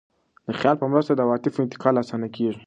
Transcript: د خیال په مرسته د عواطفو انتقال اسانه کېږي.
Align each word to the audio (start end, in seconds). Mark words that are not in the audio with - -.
د 0.47 0.49
خیال 0.59 0.75
په 0.79 0.85
مرسته 0.91 1.11
د 1.15 1.19
عواطفو 1.25 1.63
انتقال 1.65 1.95
اسانه 2.03 2.27
کېږي. 2.35 2.59